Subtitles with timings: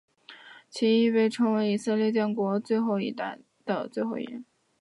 [0.67, 2.59] 其亦被认为是以色列建国
[2.99, 4.43] 一代的最后一人。